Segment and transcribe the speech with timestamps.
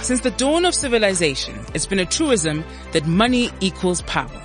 [0.00, 4.42] Since the dawn of civilization, it's been a truism that money equals power.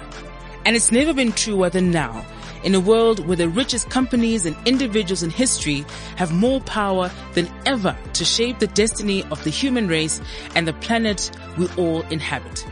[0.65, 2.25] And it's never been truer than now,
[2.63, 5.85] in a world where the richest companies and individuals in history
[6.15, 10.19] have more power than ever to shape the destiny of the human race
[10.55, 12.65] and the planet we all inhabit.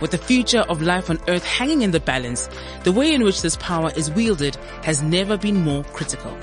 [0.00, 2.48] With the future of life on Earth hanging in the balance,
[2.84, 6.36] the way in which this power is wielded has never been more critical.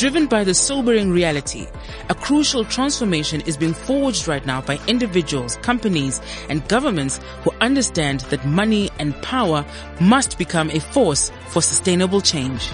[0.00, 1.66] Driven by the sobering reality,
[2.08, 8.20] a crucial transformation is being forged right now by individuals, companies, and governments who understand
[8.30, 9.62] that money and power
[10.00, 12.70] must become a force for sustainable change.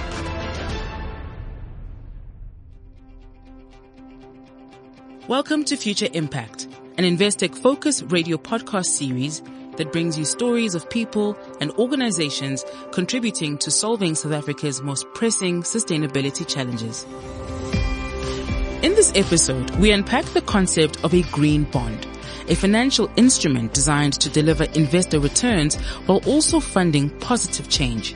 [5.27, 9.42] Welcome to Future Impact, an Investec Focus radio podcast series
[9.76, 15.62] that brings you stories of people and organizations contributing to solving South Africa's most pressing
[15.62, 17.04] sustainability challenges.
[18.82, 22.06] In this episode, we unpack the concept of a green bond,
[22.48, 28.14] a financial instrument designed to deliver investor returns while also funding positive change.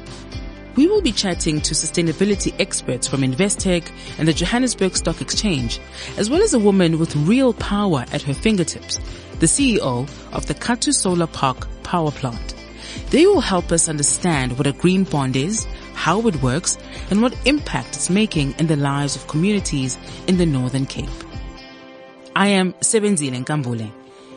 [0.76, 5.80] We will be chatting to sustainability experts from Investec and the Johannesburg Stock Exchange,
[6.16, 9.00] as well as a woman with real power at her fingertips,
[9.40, 12.54] the CEO of the Kathu Solar Park power plant.
[13.10, 16.78] They will help us understand what a green bond is, how it works,
[17.10, 21.08] and what impact it's making in the lives of communities in the Northern Cape.
[22.36, 23.90] I am Sebenzile Nkambule,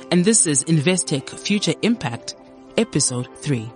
[0.09, 2.35] and this is Investec Future Impact,
[2.77, 3.71] Episode 3.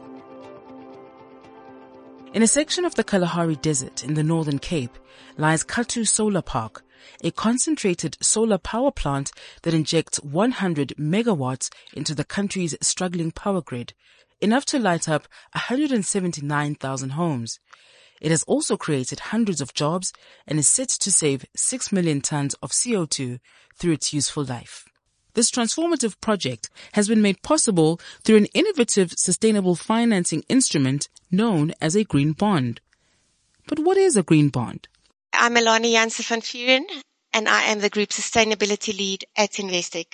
[2.34, 4.98] In a section of the Kalahari Desert in the Northern Cape
[5.38, 6.84] lies Kathu Solar Park,
[7.24, 9.32] a concentrated solar power plant
[9.64, 13.94] that injects 100 megawatts into the country's struggling power grid,
[14.42, 17.60] enough to light up 179,000 homes.
[18.20, 20.12] It has also created hundreds of jobs
[20.48, 23.40] and is set to save 6 million tons of CO2
[23.76, 24.86] through its useful life.
[25.34, 31.96] This transformative project has been made possible through an innovative sustainable financing instrument known as
[31.96, 32.82] a green bond.
[33.68, 34.88] But what is a green bond?
[35.40, 36.86] I'm Melanie Jansen van Vuren,
[37.32, 40.08] and I am the Group Sustainability Lead at Investec.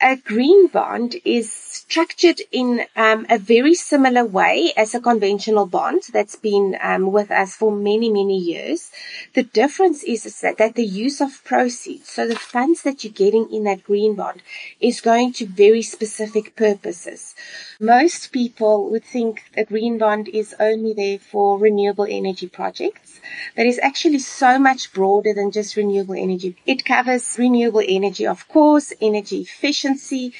[0.00, 6.04] A green bond is structured in um, a very similar way as a conventional bond
[6.14, 8.90] that's been um, with us for many, many years.
[9.34, 13.12] The difference is, is that, that the use of proceeds, so the funds that you're
[13.12, 14.40] getting in that green bond,
[14.80, 17.34] is going to very specific purposes.
[17.82, 23.20] Most people would think a green bond is only there for renewable energy projects,
[23.56, 26.56] but it's actually so much broader than just renewable energy.
[26.66, 30.34] It covers renewable energy, of course, energy efficiency,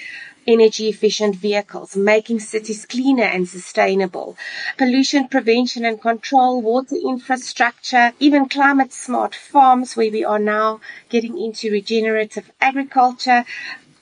[0.46, 4.36] energy efficient vehicles, making cities cleaner and sustainable,
[4.76, 11.38] pollution prevention and control, water infrastructure, even climate smart farms where we are now getting
[11.38, 13.44] into regenerative agriculture,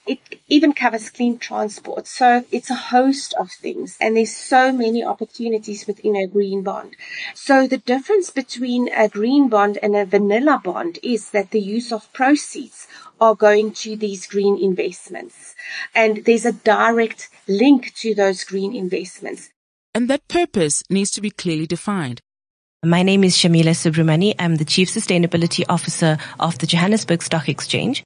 [0.08, 2.06] it even covers clean transport.
[2.06, 6.96] So it's a host of things and there's so many opportunities within a green bond.
[7.34, 11.92] So the difference between a green bond and a vanilla bond is that the use
[11.92, 12.88] of proceeds
[13.20, 15.54] are going to these green investments
[15.94, 19.50] and there's a direct link to those green investments.
[19.94, 22.20] And that purpose needs to be clearly defined.
[22.84, 24.36] My name is Shameela Soobramoney.
[24.38, 28.04] I'm the Chief Sustainability Officer of the Johannesburg Stock Exchange.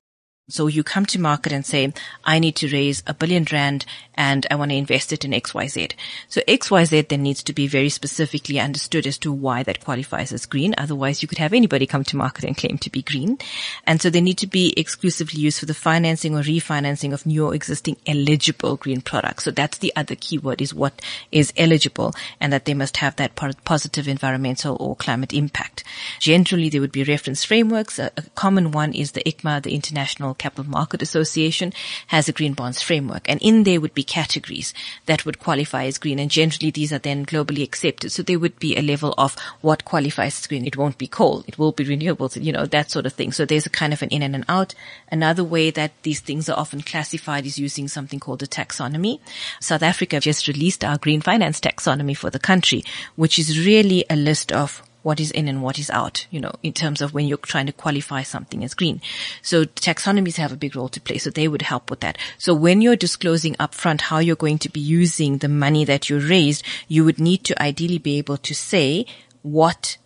[0.48, 1.92] So you come to market and say,
[2.24, 5.92] I need to raise a billion rand and I want to invest it in XYZ.
[6.28, 10.46] So XYZ then needs to be very specifically understood as to why that qualifies as
[10.46, 10.74] green.
[10.76, 13.38] Otherwise you could have anybody come to market and claim to be green.
[13.86, 17.46] And so they need to be exclusively used for the financing or refinancing of new
[17.46, 19.44] or existing eligible green products.
[19.44, 23.36] So that's the other keyword is what is eligible and that they must have that
[23.64, 25.84] positive environmental or climate impact.
[26.18, 28.00] Generally there would be reference frameworks.
[28.00, 31.72] A, a common one is the ICMA, the International Capital Market Association
[32.08, 34.74] has a green bonds framework and in there would be categories
[35.06, 38.10] that would qualify as green and generally these are then globally accepted.
[38.10, 40.66] So there would be a level of what qualifies as green.
[40.66, 41.44] It won't be coal.
[41.46, 43.30] It will be renewables, you know, that sort of thing.
[43.30, 44.74] So there's a kind of an in and an out.
[45.10, 49.20] Another way that these things are often classified is using something called a taxonomy.
[49.60, 52.82] South Africa just released our green finance taxonomy for the country,
[53.14, 56.52] which is really a list of what is in and what is out, you know,
[56.62, 59.00] in terms of when you're trying to qualify something as green.
[59.42, 61.18] So taxonomies have a big role to play.
[61.18, 62.18] So they would help with that.
[62.38, 66.18] So when you're disclosing upfront how you're going to be using the money that you
[66.18, 69.06] raised, you would need to ideally be able to say
[69.42, 69.96] what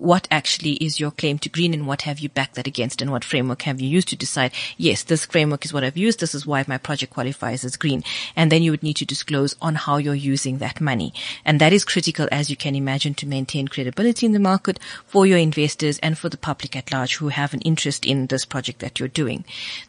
[0.00, 3.10] what actually is your claim to green and what have you backed that against and
[3.10, 6.20] what framework have you used to decide, yes, this framework is what I've used.
[6.20, 8.02] This is why my project qualifies as green.
[8.36, 11.12] And then you would need to disclose on how you're using that money.
[11.44, 15.26] And that is critical, as you can imagine, to maintain credibility in the market for
[15.26, 18.80] your investors and for the public at large who have an interest in this project
[18.80, 19.44] that you're doing.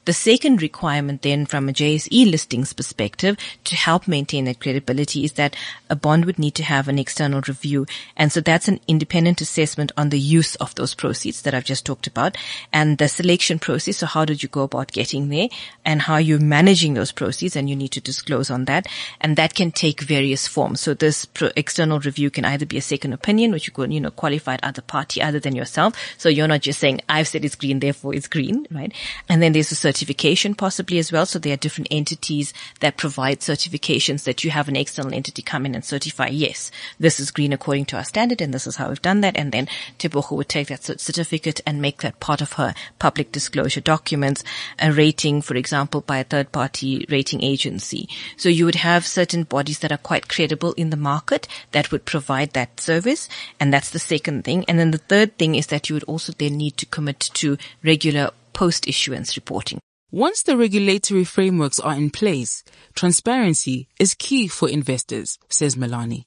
[0.05, 5.33] The second requirement then from a JSE listings perspective to help maintain that credibility is
[5.33, 5.55] that
[5.89, 7.85] a bond would need to have an external review.
[8.15, 11.85] And so that's an independent assessment on the use of those proceeds that I've just
[11.85, 12.37] talked about
[12.71, 13.97] and the selection process.
[13.97, 15.49] So how did you go about getting there
[15.83, 18.87] and how you're managing those proceeds and you need to disclose on that.
[19.19, 20.81] And that can take various forms.
[20.81, 23.99] So this pro- external review can either be a second opinion, which you could, you
[23.99, 25.95] know, qualified other party other than yourself.
[26.17, 28.93] So you're not just saying, I've said it's green, therefore it's green, right?
[29.27, 31.25] And then there's a certification possibly as well.
[31.25, 35.65] So there are different entities that provide certifications that you have an external entity come
[35.65, 38.89] in and certify, yes, this is green according to our standard and this is how
[38.89, 39.35] we've done that.
[39.37, 43.81] And then Tebogo would take that certificate and make that part of her public disclosure
[43.81, 44.43] documents,
[44.79, 48.07] a rating, for example, by a third party rating agency.
[48.37, 52.05] So you would have certain bodies that are quite credible in the market that would
[52.05, 53.27] provide that service.
[53.59, 54.65] And that's the second thing.
[54.67, 57.57] And then the third thing is that you would also then need to commit to
[57.83, 59.79] regular post issuance reporting.
[60.11, 62.63] Once the regulatory frameworks are in place,
[62.95, 66.25] transparency is key for investors, says Melanie.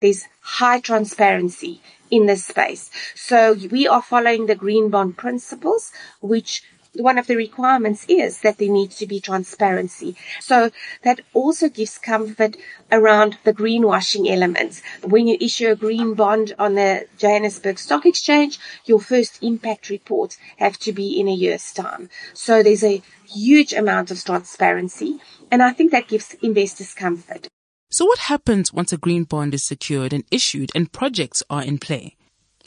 [0.00, 2.90] There's high transparency in this space.
[3.14, 6.62] So we are following the green bond principles, which
[6.94, 10.16] one of the requirements is that there needs to be transparency.
[10.40, 10.70] So
[11.02, 12.56] that also gives comfort
[12.90, 14.82] around the greenwashing elements.
[15.04, 20.36] When you issue a green bond on the Johannesburg Stock Exchange, your first impact reports
[20.56, 22.08] have to be in a year's time.
[22.34, 25.20] So there's a huge amount of transparency.
[25.50, 27.48] And I think that gives investors comfort.
[27.92, 31.78] So what happens once a green bond is secured and issued and projects are in
[31.78, 32.16] play?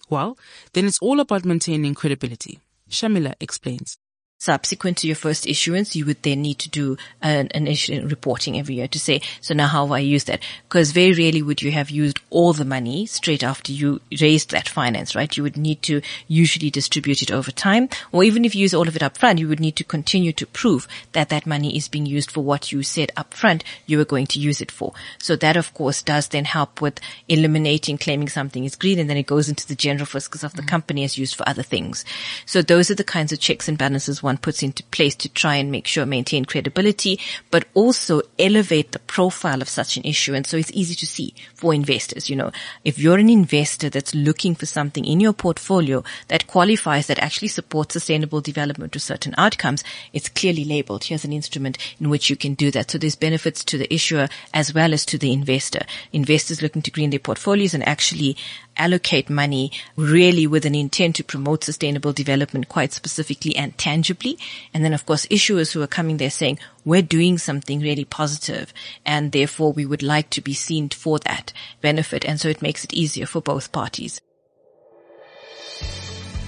[0.09, 0.37] Well,
[0.73, 2.59] then it's all about maintaining credibility.
[2.89, 3.97] Shameela explains
[4.43, 8.59] subsequent to your first issuance, you would then need to do an, an issue reporting
[8.59, 10.41] every year to say, so now how I used that?
[10.67, 14.67] Because very rarely would you have used all the money straight after you raised that
[14.67, 15.35] finance, right?
[15.37, 18.87] You would need to usually distribute it over time, or even if you use all
[18.87, 21.87] of it up front, you would need to continue to prove that that money is
[21.87, 24.93] being used for what you said up front you were going to use it for.
[25.19, 26.99] So that of course does then help with
[27.29, 30.61] eliminating claiming something is green and then it goes into the general fiscus of the
[30.61, 30.69] mm-hmm.
[30.69, 32.03] company as used for other things.
[32.45, 35.55] So those are the kinds of checks and balances one puts into place to try
[35.55, 37.19] and make sure maintain credibility,
[37.51, 40.33] but also elevate the profile of such an issue.
[40.33, 42.29] And so it's easy to see for investors.
[42.29, 42.51] You know,
[42.83, 47.47] if you're an investor that's looking for something in your portfolio that qualifies that actually
[47.47, 49.83] supports sustainable development to certain outcomes,
[50.13, 51.05] it's clearly labeled.
[51.05, 52.91] Here's an instrument in which you can do that.
[52.91, 55.81] So there's benefits to the issuer as well as to the investor.
[56.11, 58.37] Investors looking to green their portfolios and actually
[58.77, 64.37] allocate money really with an intent to promote sustainable development quite specifically and tangibly.
[64.73, 68.73] And then of course issuers who are coming there saying, we're doing something really positive
[69.05, 72.25] and therefore we would like to be seen for that benefit.
[72.25, 74.21] And so it makes it easier for both parties.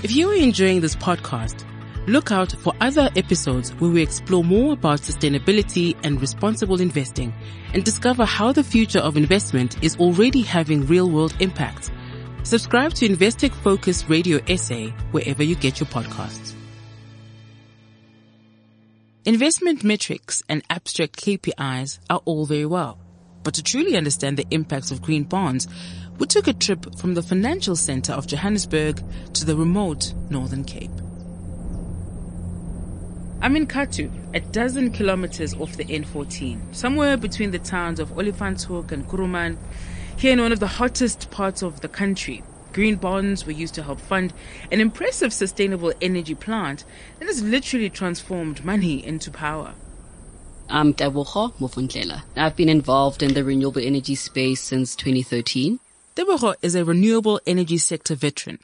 [0.03, 1.65] If you are enjoying this podcast,
[2.07, 7.33] look out for other episodes where we explore more about sustainability and responsible investing
[7.73, 11.91] and discover how the future of investment is already having real world impact.
[12.45, 16.53] Subscribe to Investec Focus Radio SA wherever you get your podcasts.
[19.25, 22.99] Investment metrics and abstract KPIs are all very well.
[23.41, 25.67] But to truly understand the impacts of green bonds,
[26.19, 29.01] we took a trip from the financial center of Johannesburg
[29.33, 30.91] to the remote Northern Cape.
[33.41, 38.91] I'm in Kathu, a dozen kilometers off the N14, somewhere between the towns of Olifantshoek
[38.91, 39.57] and Kuruman,
[40.17, 43.83] here in one of the hottest parts of the country, green bonds were used to
[43.83, 44.33] help fund
[44.71, 46.83] an impressive sustainable energy plant
[47.19, 49.73] that has literally transformed money into power.
[50.69, 52.23] I'm Tebogo Mofundlela.
[52.35, 55.79] I've been involved in the renewable energy space since 2013.
[56.15, 58.59] Tebogo is a renewable energy sector veteran.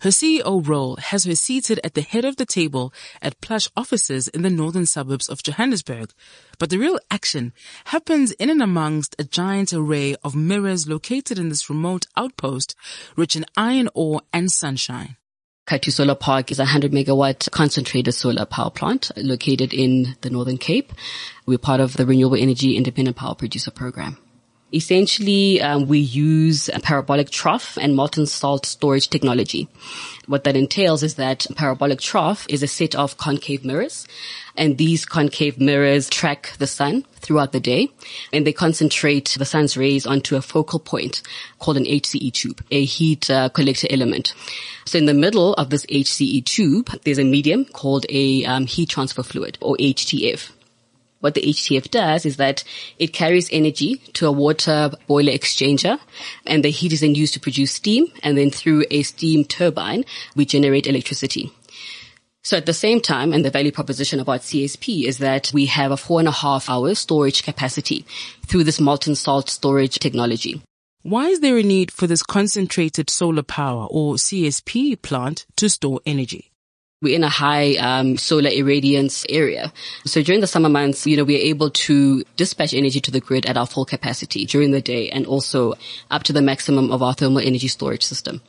[0.00, 4.26] Her CEO role has her seated at the head of the table at plush offices
[4.28, 6.12] in the northern suburbs of Johannesburg.
[6.58, 7.52] But the real action
[7.86, 12.74] happens in and amongst a giant array of mirrors located in this remote outpost
[13.16, 15.18] rich in iron ore and sunshine.
[15.66, 20.58] Kathu Solar Park is a 100 megawatt concentrated solar power plant located in the Northern
[20.58, 20.94] Cape.
[21.44, 24.16] We're part of the Renewable Energy Independent Power Producer Program.
[24.74, 29.68] Essentially, um, we use a parabolic trough and molten salt storage technology.
[30.26, 34.08] What that entails is that parabolic trough is a set of concave mirrors
[34.56, 37.90] and these concave mirrors track the sun throughout the day
[38.32, 41.22] and they concentrate the sun's rays onto a focal point
[41.60, 44.34] called an HCE tube, a heat uh, collector element.
[44.86, 48.88] So in the middle of this HCE tube, there's a medium called a um, heat
[48.88, 50.50] transfer fluid or HTF
[51.24, 52.62] what the HTF does is that
[52.98, 55.98] it carries energy to a water boiler exchanger
[56.44, 60.04] and the heat is then used to produce steam and then through a steam turbine,
[60.36, 61.50] we generate electricity.
[62.42, 65.92] So at the same time, and the value proposition about CSP is that we have
[65.92, 68.04] a four and a half hour storage capacity
[68.46, 70.60] through this molten salt storage technology.
[71.04, 76.02] Why is there a need for this concentrated solar power or CSP plant to store
[76.04, 76.50] energy?
[77.04, 79.72] We're in a high um, solar irradiance area.
[80.06, 83.46] So during the summer months, you know, we're able to dispatch energy to the grid
[83.46, 85.74] at our full capacity during the day and also
[86.10, 88.40] up to the maximum of our thermal energy storage system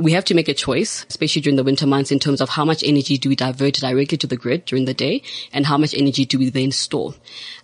[0.00, 2.64] we have to make a choice, especially during the winter months, in terms of how
[2.64, 5.94] much energy do we divert directly to the grid during the day and how much
[5.94, 7.14] energy do we then store.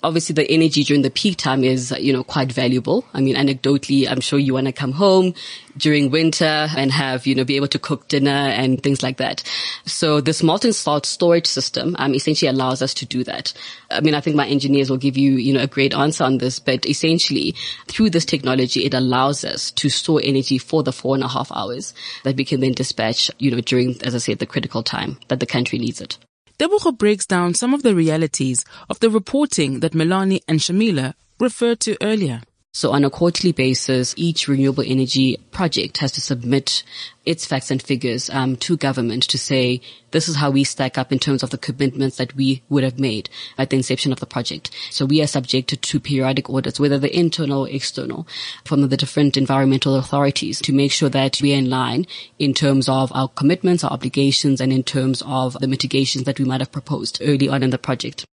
[0.03, 3.07] Obviously, the energy during the peak time is, you know, quite valuable.
[3.15, 5.33] I mean, anecdotally, I'm sure you want to come home
[5.79, 9.43] during winter and have, you know, be able to cook dinner and things like that.
[9.87, 13.55] So this molten salt storage system, um, essentially allows us to do that.
[13.91, 16.39] I mean, I think my engineers will give you, you know, a great answer on
[16.39, 17.55] this, but essentially
[17.89, 21.51] through this technology, it allows us to store energy for the four and a half
[21.53, 21.95] hours
[22.27, 25.39] that we can then dispatch, you know, during, as I said, the critical time that
[25.39, 26.19] the country needs it.
[26.59, 31.79] Tebogo breaks down some of the realities of the reporting that Melanie and Shameela referred
[31.81, 32.43] to earlier.
[32.77, 36.83] So on a quarterly basis, each renewable energy project has to submit
[37.25, 39.81] its facts and figures um, to government to say
[40.11, 43.01] this is how we stack up in terms of the commitments that we would have
[43.01, 44.73] made at the inception of the project.
[44.91, 48.29] So we are subjected to periodic audits, whether they're internal or external,
[48.67, 52.07] from the different environmental authorities to make sure that we are in line
[52.39, 56.45] in terms of our commitments, our obligations, and in terms of the mitigations that we
[56.45, 58.27] might have proposed early on in the project.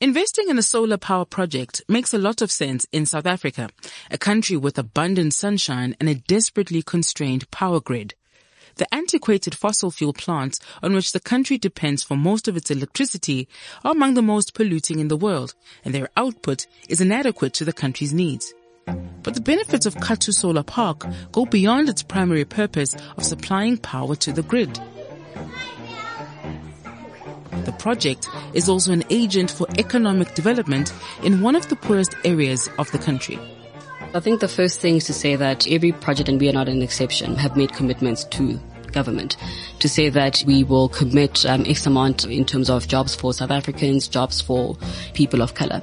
[0.00, 3.68] Investing in a solar power project makes a lot of sense in South Africa,
[4.12, 8.14] a country with abundant sunshine and a desperately constrained power grid.
[8.76, 13.48] The antiquated fossil fuel plants on which the country depends for most of its electricity
[13.84, 17.72] are among the most polluting in the world, and their output is inadequate to the
[17.72, 18.54] country's needs.
[19.24, 24.14] But the benefits of Kathu Solar Park go beyond its primary purpose of supplying power
[24.14, 24.78] to the grid.
[27.68, 30.90] The project is also an agent for economic development
[31.22, 33.38] in one of the poorest areas of the country.
[34.14, 36.70] I think the first thing is to say that every project, and we are not
[36.70, 38.58] an exception, have made commitments to
[38.92, 39.36] government
[39.78, 43.50] to say that we will commit um, X amount in terms of jobs for South
[43.50, 44.76] Africans, jobs for
[45.14, 45.82] people of color.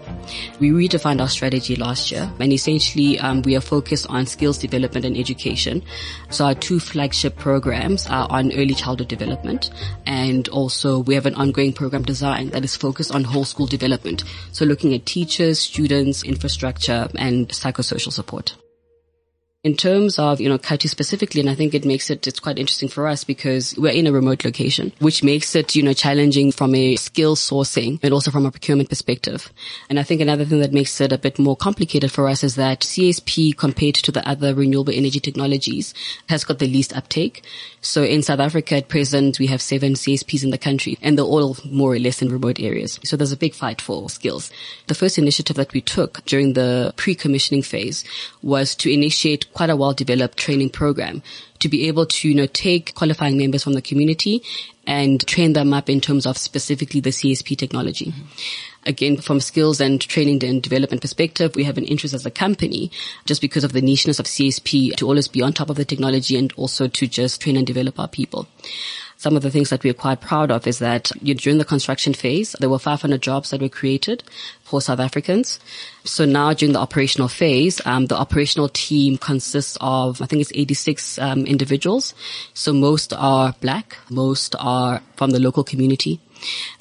[0.60, 5.06] We redefined our strategy last year and essentially um, we are focused on skills development
[5.06, 5.84] and education.
[6.30, 9.70] So our two flagship programs are on early childhood development
[10.06, 14.24] and also we have an ongoing program design that is focused on whole school development.
[14.52, 18.56] So looking at teachers, students, infrastructure and psychosocial support
[19.66, 22.60] in terms of, you know, Kathu specifically, and I think it makes it, it's quite
[22.60, 26.52] interesting for us because we're in a remote location, which makes it, you know, challenging
[26.52, 29.52] from a skill sourcing and also from a procurement perspective.
[29.90, 32.54] And I think another thing that makes it a bit more complicated for us is
[32.58, 35.96] that CSP compared to the other renewable energy technologies
[36.30, 37.44] has got the least uptake.
[37.82, 41.26] So in South Africa at present, we have seven CSPs in the country and they're
[41.26, 43.00] all more or less in remote areas.
[43.04, 44.52] So there's a big fight for skills.
[44.86, 48.04] The first initiative that we took during the pre-commissioning phase
[48.44, 51.24] was to initiate quite a well developed training program
[51.60, 54.44] to be able to, you know, take qualifying members from the community
[54.86, 58.08] and train them up in terms of specifically the CSP technology.
[58.08, 58.22] Mm-hmm.
[58.88, 62.92] Again, from skills and training and development perspective, we have an interest as a company
[63.26, 66.38] just because of the nicheness of CSP to always be on top of the technology
[66.38, 68.48] and also to just train and develop our people
[69.26, 72.56] some of the things that we're quite proud of is that during the construction phase,
[72.60, 74.24] there were 500 jobs that were created
[74.62, 75.60] for South Africans.
[76.04, 80.52] So now during the operational phase, um, the operational team consists of, I think it's
[80.54, 82.14] 86 um, individuals.
[82.54, 86.20] So most are black, most are from the local community.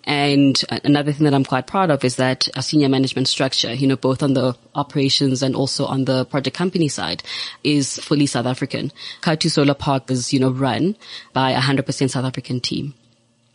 [0.05, 3.87] And another thing that I'm quite proud of is that our senior management structure, you
[3.87, 7.23] know, both on the operations and also on the project company side
[7.63, 8.93] is fully South African.
[9.23, 10.97] Kathu Solar Park is, you know, run
[11.33, 12.95] by a 100% South African team.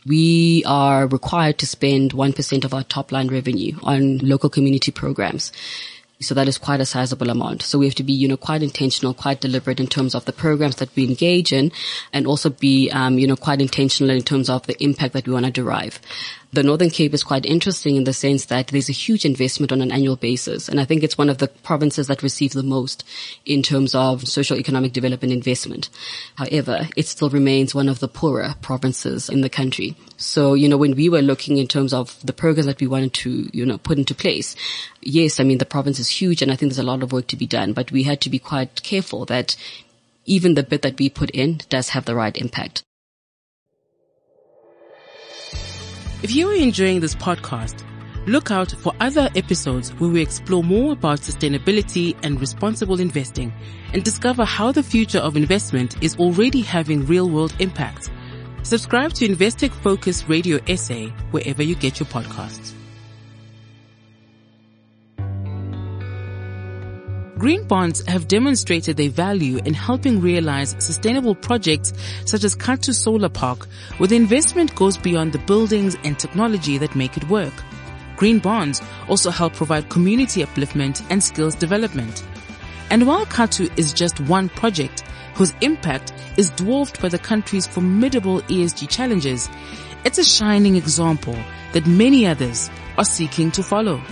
[0.06, 5.52] We are required to spend 1% of our top line revenue on local community programs.
[6.20, 7.62] So that is quite a sizable amount.
[7.62, 10.32] So we have to be, you know, quite intentional, quite deliberate in terms of the
[10.32, 11.72] programs that we engage in
[12.12, 15.32] and also be, um, you know, quite intentional in terms of the impact that we
[15.32, 15.98] want to derive.
[16.52, 19.80] The Northern Cape is quite interesting in the sense that there's a huge investment on
[19.80, 20.68] an annual basis.
[20.68, 23.04] And I think it's one of the provinces that receive the most
[23.46, 25.90] in terms of social economic development investment.
[26.34, 29.94] However, it still remains one of the poorer provinces in the country.
[30.16, 33.14] So, you know, when we were looking in terms of the programs that we wanted
[33.14, 34.56] to, you know, put into place,
[35.00, 37.28] yes, I mean, the province is huge and I think there's a lot of work
[37.28, 39.54] to be done, but we had to be quite careful that
[40.26, 42.82] even the bit that we put in does have the right impact.
[46.22, 47.82] If you are enjoying this podcast,
[48.26, 53.50] look out for other episodes where we explore more about sustainability and responsible investing
[53.94, 58.10] and discover how the future of investment is already having real world impact.
[58.64, 62.74] Subscribe to Investec Focus Radio SA wherever you get your podcasts.
[67.40, 71.94] Green bonds have demonstrated their value in helping realize sustainable projects
[72.26, 73.66] such as Kathu Solar Park,
[73.96, 77.54] where the investment goes beyond the buildings and technology that make it work.
[78.16, 82.22] Green bonds also help provide community upliftment and skills development.
[82.90, 85.00] And while Kathu is just one project
[85.34, 89.48] whose impact is dwarfed by the country's formidable ESG challenges,
[90.04, 91.38] it's a shining example
[91.72, 92.68] that many others
[92.98, 94.02] are seeking to follow.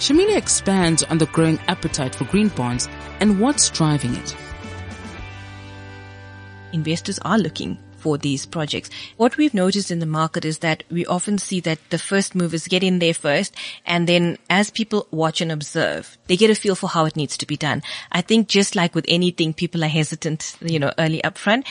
[0.00, 2.88] Shameela expands on the growing appetite for green bonds
[3.20, 4.34] and what's driving it.
[6.72, 8.88] Investors are looking for these projects.
[9.18, 12.66] What we've noticed in the market is that we often see that the first movers
[12.66, 13.54] get in there first
[13.84, 17.36] and then as people watch and observe, they get a feel for how it needs
[17.36, 17.82] to be done.
[18.10, 21.66] I think just like with anything, people are hesitant, you know, early upfront,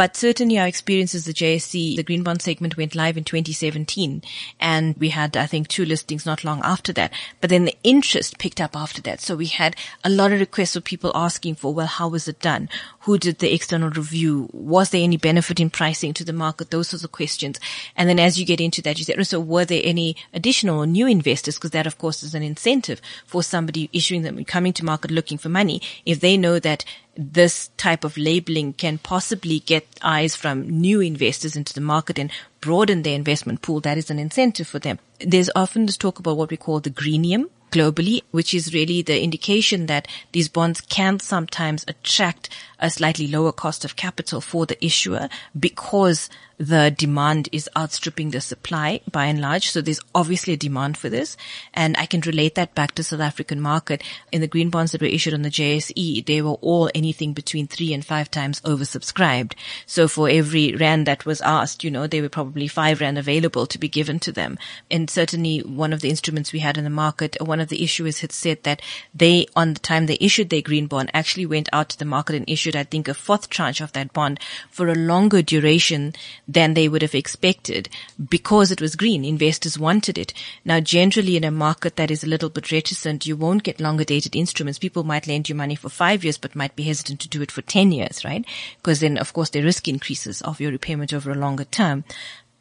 [0.00, 4.22] but certainly our experience as the JSE, the green bond segment went live in 2017
[4.58, 7.12] and we had, I think, two listings not long after that.
[7.42, 9.20] But then the interest picked up after that.
[9.20, 12.40] So we had a lot of requests of people asking for, well, how was it
[12.40, 12.70] done?
[13.04, 14.50] Who did the external review?
[14.52, 16.70] Was there any benefit in pricing to the market?
[16.70, 17.58] Those sorts of questions.
[17.96, 20.86] And then as you get into that, you say, so were there any additional or
[20.86, 21.54] new investors?
[21.56, 25.38] Because that, of course, is an incentive for somebody issuing them, coming to market looking
[25.38, 25.80] for money.
[26.04, 26.84] If they know that
[27.16, 32.30] this type of labeling can possibly get eyes from new investors into the market and
[32.60, 34.98] broaden their investment pool, that is an incentive for them.
[35.20, 39.22] There's often this talk about what we call the greenium globally, which is really the
[39.22, 42.48] indication that these bonds can sometimes attract
[42.78, 46.28] a slightly lower cost of capital for the issuer because
[46.60, 49.70] the demand is outstripping the supply by and large.
[49.70, 51.38] So there's obviously a demand for this.
[51.72, 54.02] And I can relate that back to South African market.
[54.30, 57.66] In the green bonds that were issued on the JSE, they were all anything between
[57.66, 59.54] three and five times oversubscribed.
[59.86, 63.66] So for every rand that was asked, you know, there were probably five rand available
[63.66, 64.58] to be given to them.
[64.90, 68.20] And certainly one of the instruments we had in the market, one of the issuers
[68.20, 68.82] had said that
[69.14, 72.36] they, on the time they issued their green bond, actually went out to the market
[72.36, 76.12] and issued, I think, a fourth tranche of that bond for a longer duration
[76.52, 77.88] than they would have expected
[78.28, 79.24] because it was green.
[79.24, 80.32] Investors wanted it.
[80.64, 84.04] Now, generally in a market that is a little bit reticent, you won't get longer
[84.04, 84.78] dated instruments.
[84.78, 87.52] People might lend you money for five years, but might be hesitant to do it
[87.52, 88.44] for 10 years, right?
[88.78, 92.04] Because then, of course, the risk increases of your repayment over a longer term.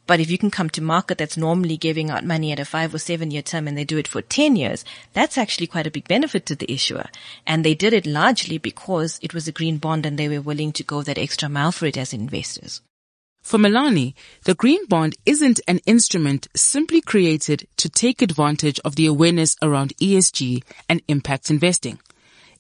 [0.06, 2.96] But if you can come to market that's normally giving out money at a five
[2.96, 5.92] or seven year term and they do it for 10 years, that's actually quite a
[5.92, 7.06] big benefit to the issuer.
[7.46, 10.72] And they did it largely because it was a green bond and they were willing
[10.74, 12.82] to go that extra mile for it as investors.
[13.42, 19.06] For Melanie, the green bond isn't an instrument simply created to take advantage of the
[19.06, 22.00] awareness around ESG and impact investing.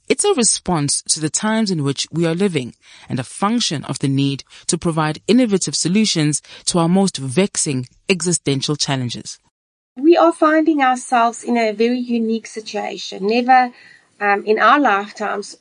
[0.07, 2.73] It's a response to the times in which we are living
[3.07, 8.75] and a function of the need to provide innovative solutions to our most vexing existential
[8.75, 9.37] challenges.
[9.95, 13.27] We are finding ourselves in a very unique situation.
[13.27, 13.71] Never
[14.19, 15.57] um, in our lifetimes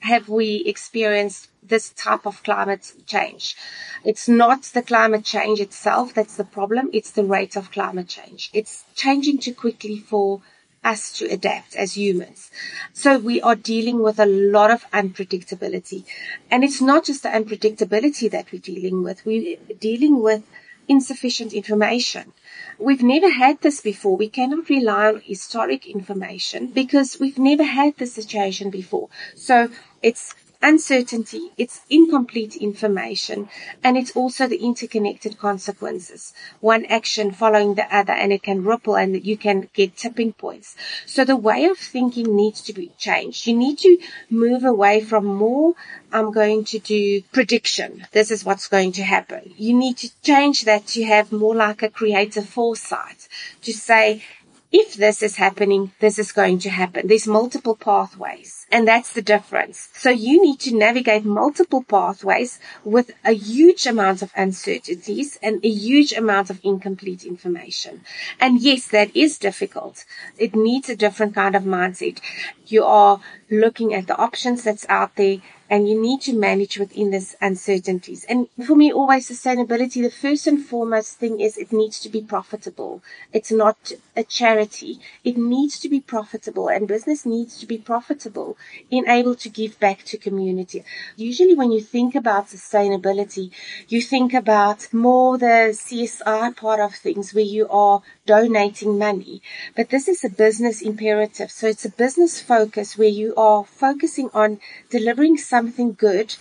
[0.00, 3.56] have we experienced this type of climate change.
[4.04, 6.90] It's not the climate change itself that's the problem.
[6.92, 8.50] It's the rate of climate change.
[8.52, 10.40] It's changing too quickly for
[10.82, 12.50] us to adapt as humans.
[12.92, 16.04] So we are dealing with a lot of unpredictability.
[16.50, 19.24] And it's not just the unpredictability that we're dealing with.
[19.26, 20.42] We're dealing with
[20.88, 22.32] insufficient information.
[22.78, 24.16] We've never had this before.
[24.16, 29.08] We cannot rely on historic information because we've never had this situation before.
[29.36, 29.68] So
[30.02, 33.48] it's uncertainty, it's incomplete information,
[33.82, 36.32] and it's also the interconnected consequences.
[36.60, 40.76] One action following the other, and it can ripple and you can get tipping points.
[41.06, 43.46] So the way of thinking needs to be changed.
[43.46, 45.74] You need to move away from more,
[46.12, 48.06] I'm going to do prediction.
[48.12, 49.54] This is what's going to happen.
[49.56, 53.28] You need to change that to have more like a creative foresight
[53.62, 54.24] to say,
[54.72, 57.08] if this is happening, this is going to happen.
[57.08, 59.88] There's multiple pathways and that's the difference.
[59.94, 65.68] So you need to navigate multiple pathways with a huge amount of uncertainties and a
[65.68, 68.02] huge amount of incomplete information.
[68.38, 70.04] And yes, that is difficult.
[70.38, 72.20] It needs a different kind of mindset.
[72.66, 75.38] You are looking at the options that's out there
[75.70, 78.24] and you need to manage within this uncertainties.
[78.24, 82.20] And for me, always sustainability, the first and foremost thing is it needs to be
[82.20, 83.02] profitable.
[83.32, 84.98] It's not a charity.
[85.22, 88.58] It needs to be profitable and business needs to be profitable
[88.90, 90.84] in able to give back to community.
[91.16, 93.52] Usually when you think about sustainability,
[93.86, 99.40] you think about more the CSR part of things where you are donating money.
[99.76, 101.52] But this is a business imperative.
[101.52, 104.58] So it's a business focus where you are focusing on
[104.90, 106.36] delivering some something good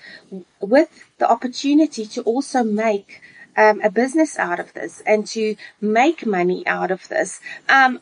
[0.61, 3.21] with the opportunity to also make
[3.57, 5.43] um, a business out of this and to
[5.81, 7.41] make money out of this.
[7.67, 7.99] Um,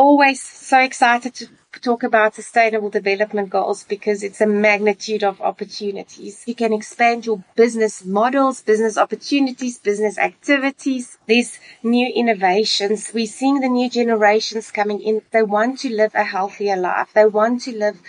[0.00, 1.46] always so excited to
[1.82, 6.42] talk about sustainable development goals because it's a magnitude of opportunities.
[6.46, 11.18] You can expand your business models, business opportunities, business activities.
[11.26, 13.12] these new innovations.
[13.12, 15.20] We're seeing the new generations coming in.
[15.32, 17.10] They want to live a healthier life.
[17.14, 18.00] They want to live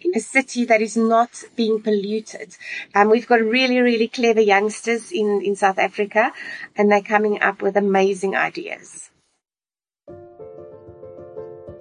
[0.00, 2.56] in a city that is not being polluted.
[2.94, 6.32] Um, we've got really, really clever youngsters in, in South Africa
[6.76, 9.09] and they're coming up with amazing ideas.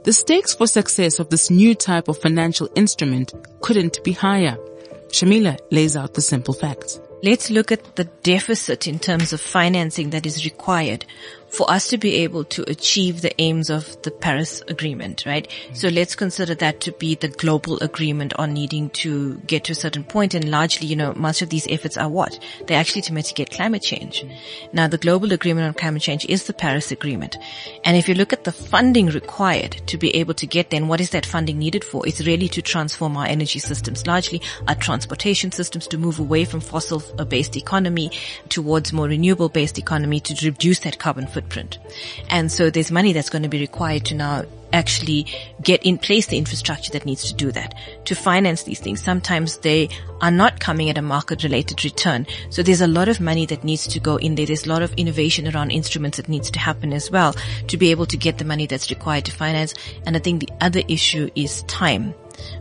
[0.10, 4.58] The stakes for success of this new type of financial instrument couldn't be higher.
[5.10, 7.00] Shameela lays out the simple facts.
[7.22, 11.06] Let's look at the deficit in terms of financing that is required
[11.50, 15.48] for us to be able to achieve the aims of the Paris Agreement, right?
[15.48, 15.74] Mm-hmm.
[15.74, 19.76] So let's consider that to be the global agreement on needing to get to a
[19.76, 22.40] certain point and largely, you know, much of these efforts are what?
[22.68, 24.22] They're actually to mitigate climate change.
[24.22, 24.68] Mm-hmm.
[24.74, 27.36] Now the global agreement on climate change is the Paris Agreement.
[27.84, 31.02] And if you look at the funding required to be able to get then what
[31.02, 32.08] is that funding needed for?
[32.08, 36.60] It's really to transform our energy systems, largely our transportation systems to move away from
[36.60, 38.12] fossil based economy
[38.50, 41.80] towards more renewable based economy to reduce that carbon footprint footprint.
[42.30, 45.26] And so there's money that's going to be required to now actually
[45.64, 47.74] get in place the infrastructure that needs to do that
[48.06, 49.02] to finance these things.
[49.02, 49.90] Sometimes they
[50.22, 52.28] are not coming at a market related return.
[52.52, 54.46] So there's a lot of money that needs to go in there.
[54.46, 57.34] There's a lot of innovation around instruments that needs to happen as well
[57.68, 59.74] to be able to get the money that's required to finance.
[60.06, 62.14] And I think the other issue is time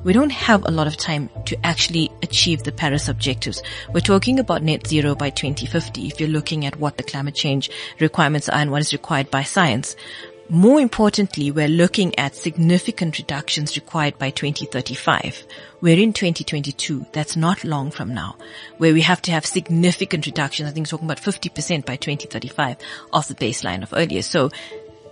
[0.04, 3.62] we don't have a lot of time to actually achieve the Paris objectives.
[3.92, 7.70] We're talking about net zero by 2050 if you're looking at what the climate change
[8.00, 9.96] requirements are and what is required by science.
[10.50, 15.44] More importantly, we're looking at significant reductions required by 2035.
[15.82, 17.04] We're in 2022.
[17.12, 18.36] That's not long from now,
[18.78, 20.70] where we have to have significant reductions.
[20.70, 22.78] I think talking about 50% by 2035
[23.12, 24.22] of the baseline of earlier.
[24.22, 24.50] So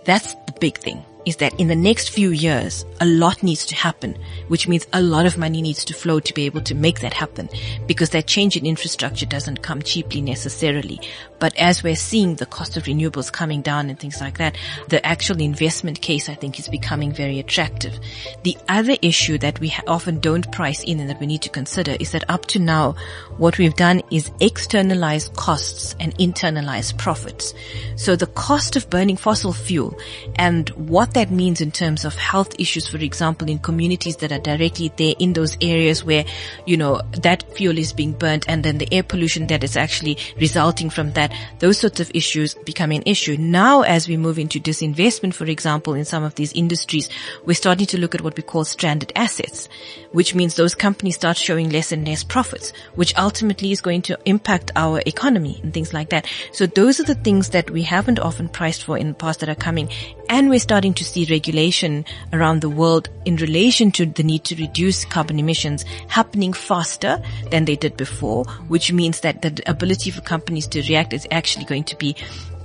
[0.04, 3.74] that's the big thing is that in the next few years, a lot needs to
[3.74, 4.16] happen,
[4.48, 7.12] which means a lot of money needs to flow to be able to make that
[7.12, 7.48] happen
[7.86, 11.00] because that change in infrastructure doesn't come cheaply necessarily.
[11.38, 14.56] But as we're seeing the cost of renewables coming down and things like that,
[14.88, 17.98] the actual investment case, I think, is becoming very attractive.
[18.42, 21.96] The other issue that we often don't price in and that we need to consider
[22.00, 22.94] is that up to now,
[23.36, 27.54] what we've done is externalize costs and internalize profits.
[27.96, 29.98] So the cost of burning fossil fuel
[30.36, 34.38] and what that means in terms of health issues, for example, in communities that are
[34.38, 36.24] directly there in those areas where,
[36.66, 40.18] you know, that fuel is being burnt and then the air pollution that is actually
[40.40, 43.36] resulting from that that those sorts of issues become an issue.
[43.36, 47.08] Now, as we move into disinvestment, for example, in some of these industries,
[47.44, 49.68] we're starting to look at what we call stranded assets,
[50.12, 54.18] which means those companies start showing less and less profits, which ultimately is going to
[54.24, 56.26] impact our economy and things like that.
[56.52, 59.48] So those are the things that we haven't often priced for in the past that
[59.48, 59.88] are coming.
[60.28, 64.56] And we're starting to see regulation around the world in relation to the need to
[64.56, 70.20] reduce carbon emissions happening faster than they did before, which means that the ability for
[70.20, 72.14] companies to react is actually going to be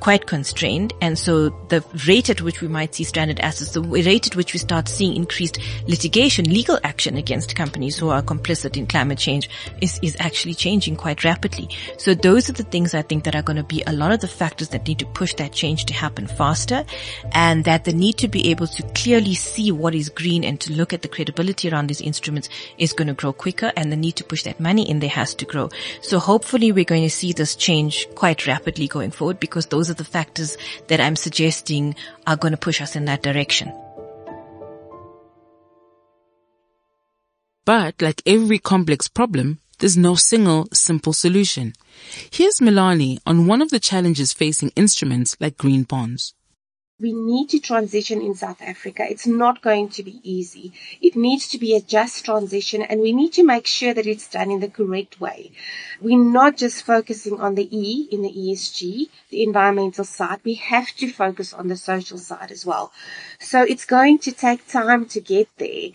[0.01, 0.93] quite constrained.
[0.99, 4.51] And so the rate at which we might see stranded assets, the rate at which
[4.51, 9.49] we start seeing increased litigation, legal action against companies who are complicit in climate change
[9.79, 11.69] is, is actually changing quite rapidly.
[11.97, 14.19] So those are the things I think that are going to be a lot of
[14.19, 16.83] the factors that need to push that change to happen faster
[17.31, 20.73] and that the need to be able to clearly see what is green and to
[20.73, 24.15] look at the credibility around these instruments is going to grow quicker and the need
[24.15, 25.69] to push that money in there has to grow.
[26.01, 29.95] So hopefully we're going to see this change quite rapidly going forward because those are
[29.95, 33.71] the factors that I'm suggesting are going to push us in that direction.
[37.65, 41.73] But like every complex problem, there's no single simple solution.
[42.31, 46.33] Here's Melanie on one of the challenges facing instruments like green bonds.
[47.01, 49.03] We need to transition in South Africa.
[49.09, 50.71] It's not going to be easy.
[51.01, 54.27] It needs to be a just transition and we need to make sure that it's
[54.27, 55.51] done in the correct way.
[55.99, 60.39] We're not just focusing on the E in the ESG, the environmental side.
[60.43, 62.91] We have to focus on the social side as well.
[63.39, 65.89] So it's going to take time to get there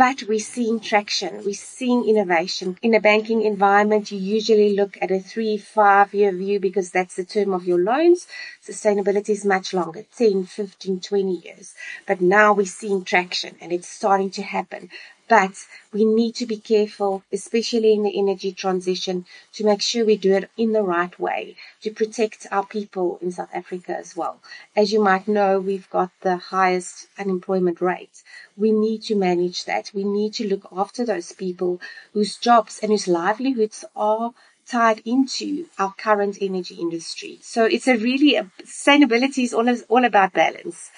[0.00, 1.44] but we're seeing traction.
[1.44, 2.78] We're seeing innovation.
[2.80, 7.16] In a banking environment, you usually look at a three, five year view because that's
[7.16, 8.26] the term of your loans.
[8.66, 11.74] Sustainability is much longer, 10, 15, 20 years.
[12.06, 14.88] But now we're seeing traction and it's starting to happen.
[15.30, 20.16] But we need to be careful, especially in the energy transition, to make sure we
[20.16, 24.40] do it in the right way to protect our people in South Africa as well.
[24.74, 28.24] As you might know, we've got the highest unemployment rate.
[28.56, 29.92] We need to manage that.
[29.94, 31.80] We need to look after those people
[32.12, 34.32] whose jobs and whose livelihoods are
[34.66, 37.38] tied into our current energy industry.
[37.40, 40.90] So it's a really, uh, sustainability is all, all about balance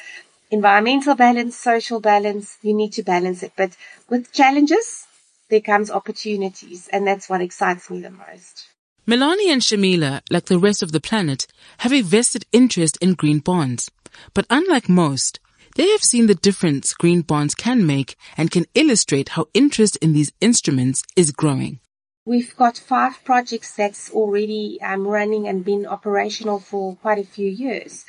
[0.52, 3.52] environmental balance, social balance, you need to balance it.
[3.56, 3.76] But
[4.08, 5.06] with challenges,
[5.48, 8.68] there comes opportunities, and that's what excites me the most.
[9.06, 11.46] Melanie and Shameela, like the rest of the planet,
[11.78, 13.90] have a vested interest in green bonds.
[14.34, 15.40] But unlike most,
[15.74, 20.12] they have seen the difference green bonds can make and can illustrate how interest in
[20.12, 21.80] these instruments is growing.
[22.24, 27.50] We've got five projects that's already um, running and been operational for quite a few
[27.50, 28.04] years.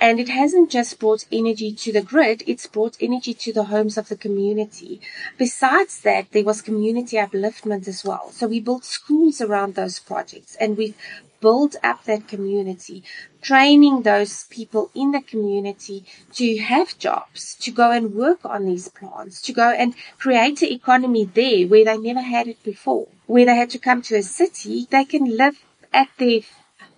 [0.00, 3.98] And it hasn't just brought energy to the grid, it's brought energy to the homes
[3.98, 5.00] of the community.
[5.36, 8.30] Besides that, there was community upliftment as well.
[8.30, 10.96] So we built schools around those projects and we've
[11.40, 13.02] build up that community,
[13.40, 18.88] training those people in the community to have jobs, to go and work on these
[18.88, 23.46] plants, to go and create an economy there where they never had it before, where
[23.46, 26.40] they had to come to a city, they can live at their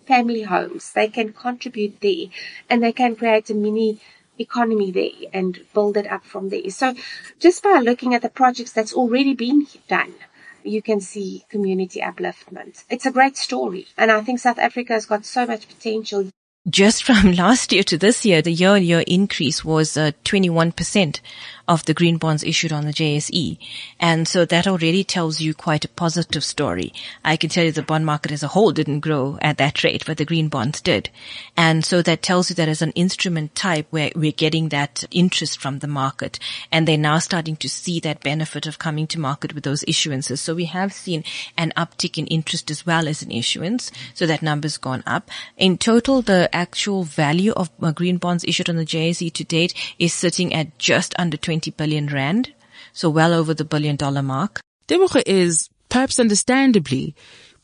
[0.06, 2.26] family homes, they can contribute there,
[2.70, 4.00] and they can create a mini
[4.38, 6.70] economy there and build it up from there.
[6.70, 6.94] So
[7.38, 10.14] just by looking at the projects that's already been done,
[10.62, 12.84] you can see community upliftment.
[12.90, 13.86] It's a great story.
[13.96, 16.30] And I think South Africa has got so much potential.
[16.68, 21.20] Just from last year to this year, the year on year increase was uh, 21%
[21.68, 23.58] of the green bonds issued on the JSE.
[24.00, 26.94] And so that already tells you quite a positive story.
[27.22, 30.04] I can tell you the bond market as a whole didn't grow at that rate,
[30.06, 31.10] but the green bonds did.
[31.56, 35.60] And so that tells you that as an instrument type where we're getting that interest
[35.60, 36.38] from the market
[36.72, 40.38] and they're now starting to see that benefit of coming to market with those issuances.
[40.38, 41.22] So we have seen
[41.56, 43.92] an uptick in interest as well as an issuance.
[44.14, 45.30] So that number's gone up.
[45.58, 49.74] In total, the actual value of uh, green bonds issued on the JSE to date
[49.98, 52.54] is sitting at just under 20 20 billion rand,
[52.92, 54.60] so well over the billion dollar mark.
[54.86, 57.16] Tebogo is, perhaps understandably,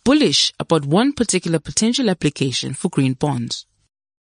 [0.02, 3.66] bullish about one particular potential application for green bonds.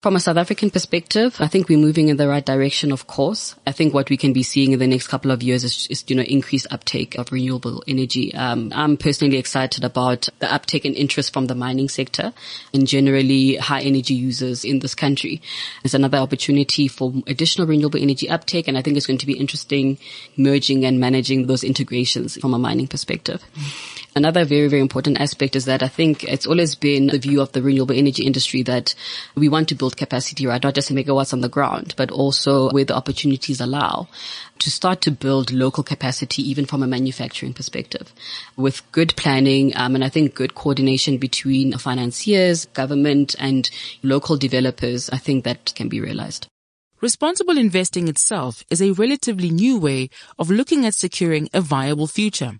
[0.00, 3.56] From a South African perspective, I think we're moving in the right direction, of course.
[3.66, 6.04] I think what we can be seeing in the next couple of years is, is
[6.06, 8.32] you know, increased uptake of renewable energy.
[8.32, 12.32] Um, I'm personally excited about the uptake in interest from the mining sector
[12.72, 15.42] and generally high energy users in this country.
[15.82, 19.36] There's another opportunity for additional renewable energy uptake, and I think it's going to be
[19.36, 19.98] interesting
[20.36, 23.42] merging and managing those integrations from a mining perspective.
[23.56, 24.07] Mm.
[24.18, 27.52] Another very, very important aspect is that I think it's always been the view of
[27.52, 28.92] the renewable energy industry that
[29.36, 30.60] we want to build capacity, right?
[30.60, 34.08] Not just megawatts on the ground, but also where the opportunities allow
[34.58, 38.12] to start to build local capacity even from a manufacturing perspective
[38.56, 43.70] with good planning um, and I think good coordination between financiers, government and
[44.02, 45.08] local developers.
[45.10, 46.48] I think that can be realized.
[47.00, 52.58] Responsible investing itself is a relatively new way of looking at securing a viable future.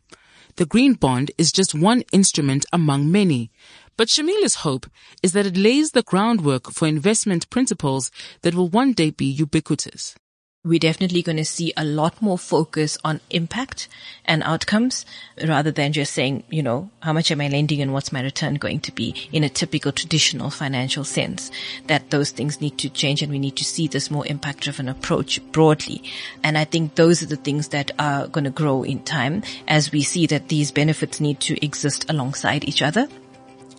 [0.59, 3.53] The green bond is just one instrument among many.
[3.97, 4.87] But Shameela's hope
[5.23, 8.11] is that it lays the groundwork for investment principles
[8.43, 10.17] that will one day be ubiquitous
[10.65, 13.89] we're definitely going to see a lot more focus on impact
[14.25, 15.07] and outcomes
[15.47, 18.55] rather than just saying, you know, how much am I lending and what's my return
[18.55, 21.53] going to be in a typical traditional financial sense.
[21.87, 24.89] That those things need to change and we need to see this more impact driven
[24.89, 26.03] approach broadly.
[26.43, 29.93] And I think those are the things that are going to grow in time as
[29.93, 33.07] we see that these benefits need to exist alongside each other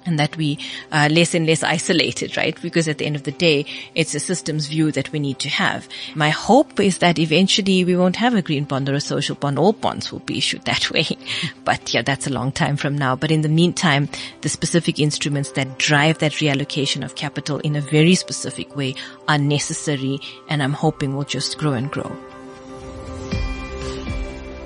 [0.06, 0.58] and that we
[0.92, 2.60] are less and less isolated, right?
[2.62, 5.50] Because at the end of the day, it's a systems view that we need to
[5.50, 5.88] have.
[6.16, 9.60] My hope is that eventually we won't have a green bond or a social bond.
[9.60, 11.08] All bonds will be issued that way.
[11.66, 13.16] But yeah, that's a long time from now.
[13.16, 14.10] But in the meantime,
[14.42, 18.96] the specific instruments that drive that reallocation of capital in a very specific way
[19.28, 22.16] are necessary and I'm hoping will just grow and grow.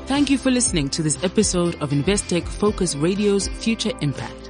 [0.06, 4.42] Thank you for listening to this episode of Investec Focus Radio's Future Impact.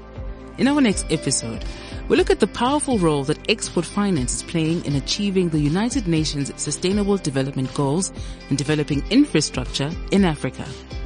[0.59, 1.65] In our next episode,
[2.07, 6.07] we look at the powerful role that export finance is playing in achieving the United
[6.07, 8.13] Nations Sustainable Development Goals
[8.49, 10.63] and developing infrastructure in Africa.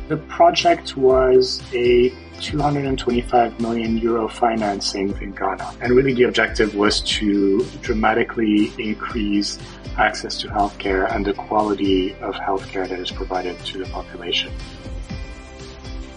[0.10, 2.10] The project was a
[2.42, 5.76] 225 million euro financing in Ghana.
[5.80, 9.60] And really the objective was to dramatically increase
[9.98, 14.52] access to healthcare and the quality of healthcare that is provided to the population.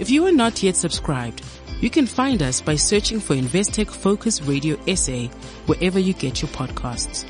[0.01, 1.45] If you are not yet subscribed,
[1.81, 5.27] you can find us by searching for Investec Focus Radio SA
[5.67, 7.25] wherever you get your podcasts.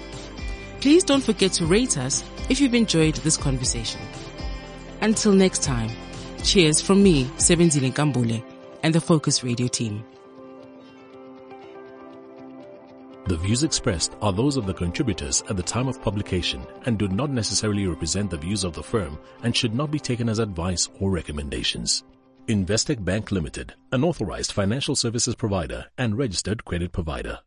[0.81, 4.01] Please don't forget to rate us if you've enjoyed this conversation.
[5.01, 5.91] Until next time,
[6.43, 8.43] cheers from me, Sebenzile Nkambule,
[8.83, 10.05] and the Focus Radio team.
[13.27, 17.07] The views expressed are those of the contributors at the time of publication and do
[17.07, 20.89] not necessarily represent the views of the firm and should not be taken as advice
[20.99, 22.03] or recommendations.
[22.51, 27.39] Investec Bank Limited, an authorized financial services provider and registered credit provider.